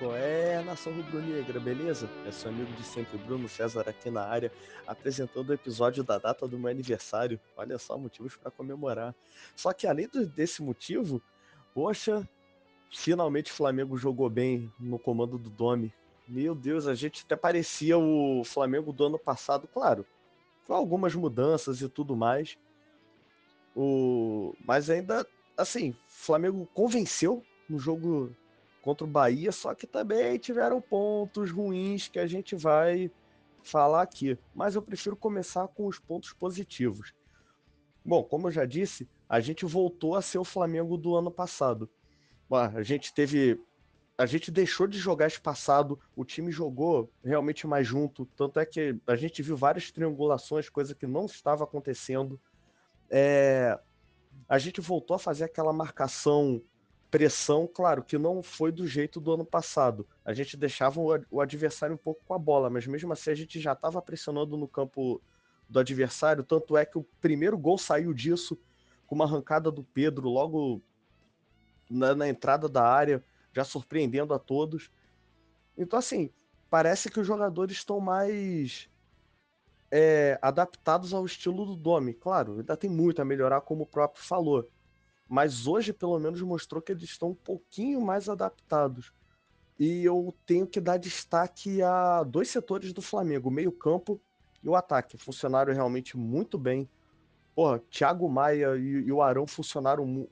[0.00, 2.08] Qual é, nação rubro-negra, beleza?
[2.26, 4.50] É seu amigo de sempre, Bruno César, aqui na área,
[4.86, 7.38] apresentando o episódio da data do meu aniversário.
[7.54, 9.14] Olha só, motivos para comemorar.
[9.54, 11.22] Só que além desse motivo,
[11.74, 12.26] poxa,
[12.90, 15.92] finalmente o Flamengo jogou bem no comando do Domi.
[16.26, 20.06] Meu Deus, a gente até parecia o Flamengo do ano passado, claro,
[20.66, 22.56] com algumas mudanças e tudo mais.
[23.76, 24.54] O...
[24.64, 25.26] Mas ainda,
[25.58, 28.34] assim, Flamengo convenceu no jogo
[28.82, 33.10] contra o Bahia, só que também tiveram pontos ruins que a gente vai
[33.62, 34.38] falar aqui.
[34.54, 37.12] Mas eu prefiro começar com os pontos positivos.
[38.04, 41.88] Bom, como eu já disse, a gente voltou a ser o Flamengo do ano passado.
[42.50, 43.60] A gente teve.
[44.18, 48.26] A gente deixou de jogar esse passado, o time jogou realmente mais junto.
[48.36, 52.38] Tanto é que a gente viu várias triangulações, coisa que não estava acontecendo.
[53.08, 53.78] É,
[54.46, 56.60] a gente voltou a fazer aquela marcação
[57.10, 60.06] pressão, claro, que não foi do jeito do ano passado.
[60.24, 63.60] A gente deixava o adversário um pouco com a bola, mas mesmo assim a gente
[63.60, 65.20] já estava pressionando no campo
[65.68, 68.58] do adversário, tanto é que o primeiro gol saiu disso,
[69.06, 70.82] com uma arrancada do Pedro logo
[71.88, 74.90] na, na entrada da área, já surpreendendo a todos.
[75.76, 76.30] Então, assim,
[76.68, 78.88] parece que os jogadores estão mais
[79.90, 82.14] é, adaptados ao estilo do Domi.
[82.14, 84.68] Claro, ainda tem muito a melhorar, como o próprio falou
[85.30, 89.12] mas hoje pelo menos mostrou que eles estão um pouquinho mais adaptados.
[89.78, 94.20] E eu tenho que dar destaque a dois setores do Flamengo, o meio-campo
[94.60, 95.16] e o ataque.
[95.16, 96.90] Funcionaram realmente muito bem.
[97.54, 100.28] Porra, Thiago Maia e, e o Arão funcionaram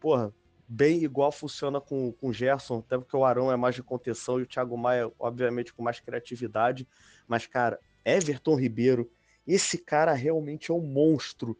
[0.00, 0.34] porra,
[0.66, 4.40] bem igual funciona com, com o Gerson, até porque o Arão é mais de contenção
[4.40, 6.86] e o Thiago Maia, obviamente, com mais criatividade.
[7.28, 9.08] Mas, cara, Everton Ribeiro,
[9.46, 11.56] esse cara realmente é um monstro.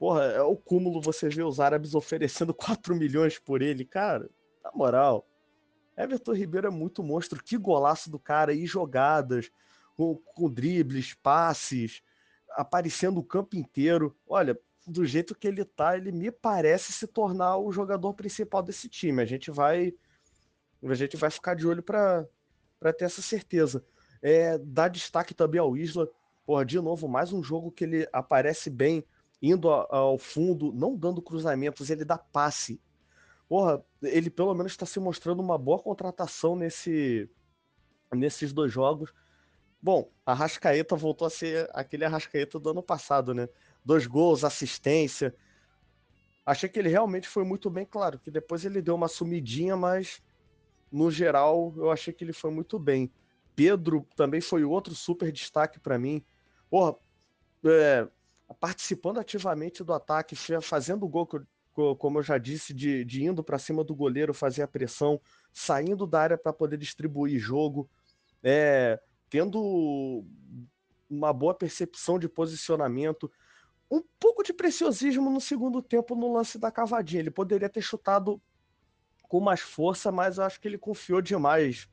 [0.00, 4.30] Porra, é o cúmulo você ver os árabes oferecendo 4 milhões por ele, cara.
[4.64, 5.28] Na moral,
[5.94, 7.44] Everton Ribeiro é muito monstro.
[7.44, 9.50] Que golaço do cara e jogadas,
[9.94, 12.02] com, com dribles, passes,
[12.52, 14.16] aparecendo o campo inteiro.
[14.26, 18.88] Olha, do jeito que ele tá, ele me parece se tornar o jogador principal desse
[18.88, 19.20] time.
[19.20, 19.92] A gente vai
[20.82, 22.26] a gente vai ficar de olho para
[22.96, 23.84] ter essa certeza.
[24.22, 26.08] É, dá destaque também ao Isla.
[26.46, 29.04] Porra, de novo, mais um jogo que ele aparece bem
[29.42, 32.80] indo ao fundo, não dando cruzamentos, ele dá passe.
[33.48, 37.28] Porra, ele pelo menos está se mostrando uma boa contratação nesse,
[38.12, 39.12] nesses dois jogos.
[39.82, 43.48] Bom, a Rascaeta voltou a ser aquele Arrascaeta do ano passado, né?
[43.84, 45.34] Dois gols, assistência.
[46.44, 50.22] Achei que ele realmente foi muito bem, claro, que depois ele deu uma sumidinha, mas
[50.92, 53.10] no geral eu achei que ele foi muito bem.
[53.56, 56.24] Pedro também foi outro super destaque para mim.
[56.68, 56.96] Porra,
[57.64, 58.08] é,
[58.58, 61.28] participando ativamente do ataque, fazendo o gol,
[61.96, 65.20] como eu já disse, de, de indo para cima do goleiro, fazer a pressão,
[65.52, 67.88] saindo da área para poder distribuir jogo,
[68.42, 70.24] é, tendo
[71.08, 73.30] uma boa percepção de posicionamento,
[73.90, 77.20] um pouco de preciosismo no segundo tempo no lance da cavadinha.
[77.20, 78.40] Ele poderia ter chutado
[79.22, 81.88] com mais força, mas eu acho que ele confiou demais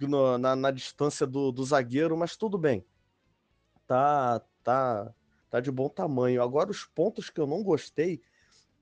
[0.00, 2.84] no, na, na, distância do, do zagueiro, mas tudo bem.
[3.86, 5.12] Tá, tá,
[5.52, 6.42] tá de bom tamanho.
[6.42, 8.22] Agora, os pontos que eu não gostei,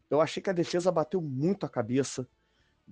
[0.09, 2.29] eu achei que a defesa bateu muito a cabeça.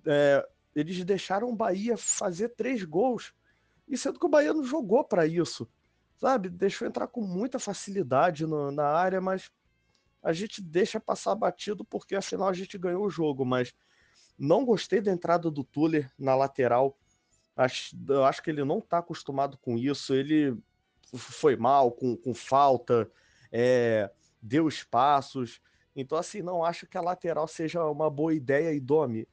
[0.04, 0.44] É,
[0.74, 3.32] eles deixaram o Bahia fazer três gols,
[3.86, 5.68] e sendo que o Bahia não jogou para isso,
[6.16, 6.48] sabe?
[6.48, 9.48] Deixou entrar com muita facilidade no, na área, mas
[10.24, 13.44] a gente deixa passar batido porque afinal a gente ganhou o jogo.
[13.44, 13.72] Mas
[14.36, 16.98] não gostei da entrada do Tuller na lateral.
[17.54, 20.12] Acho, eu acho que ele não está acostumado com isso.
[20.14, 20.58] Ele
[21.16, 23.08] foi mal com, com falta
[23.52, 24.10] é,
[24.42, 25.60] deu espaços.
[25.94, 29.26] Então, assim, não acho que a lateral seja uma boa ideia e Domi.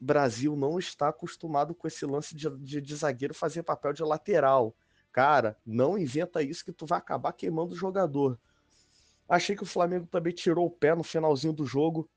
[0.00, 4.76] Brasil não está acostumado com esse lance de, de, de, zagueiro fazer papel de lateral.
[5.12, 8.38] Cara, não inventa isso que tu vai acabar queimando o jogador.
[9.28, 12.08] Achei que o Flamengo também tirou o pé no finalzinho do jogo.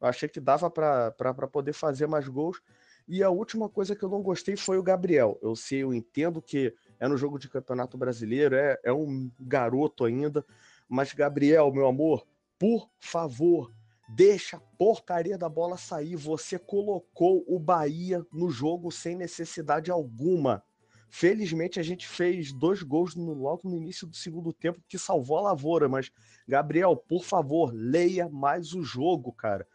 [0.00, 2.60] Achei que dava para poder fazer mais gols.
[3.08, 5.38] E a última coisa que eu não gostei foi o Gabriel.
[5.40, 10.04] Eu sei, eu entendo que é no jogo de campeonato brasileiro, é, é um garoto
[10.04, 10.44] ainda,
[10.88, 12.26] mas, Gabriel, meu amor,
[12.58, 13.72] por favor,
[14.14, 16.16] deixa a porcaria da bola sair.
[16.16, 20.62] Você colocou o Bahia no jogo sem necessidade alguma.
[21.08, 25.38] Felizmente a gente fez dois gols no, logo no início do segundo tempo que salvou
[25.38, 26.10] a lavoura, mas
[26.46, 29.66] Gabriel, por favor, leia mais o jogo, cara.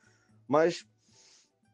[0.47, 0.85] Mas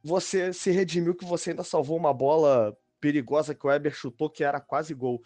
[0.04, 4.44] você se redimiu que você ainda salvou uma bola perigosa que o Weber chutou que
[4.44, 5.22] era quase gol.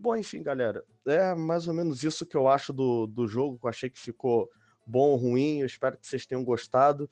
[0.00, 3.66] Bom, enfim, galera, é mais ou menos isso que eu acho do, do jogo, que
[3.66, 4.50] eu achei que ficou
[4.86, 5.58] bom ou ruim.
[5.58, 7.08] Eu espero que vocês tenham gostado.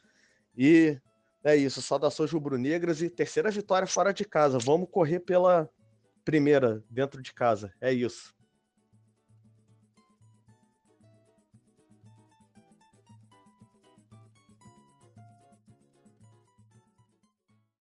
[0.57, 0.99] E
[1.45, 4.59] É isso, saudações rubro-negras e terceira vitória fora de casa.
[4.59, 5.69] Vamos correr pela
[6.25, 7.73] primeira dentro de casa.
[7.79, 8.35] É isso.